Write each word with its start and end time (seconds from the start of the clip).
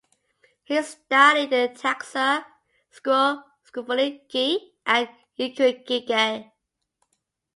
He 0.63 0.81
studied 0.81 1.51
the 1.51 1.71
taxa 1.75 2.43
Scrophulariaceae 2.91 4.57
and 4.87 5.09
Ericaceae. 5.37 6.51